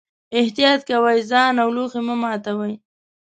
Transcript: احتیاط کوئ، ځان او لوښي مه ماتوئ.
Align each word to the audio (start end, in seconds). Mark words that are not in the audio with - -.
احتیاط 0.39 0.81
کوئ، 0.89 1.19
ځان 1.31 1.53
او 1.63 1.69
لوښي 1.75 2.01
مه 2.07 2.15
ماتوئ. 2.21 2.73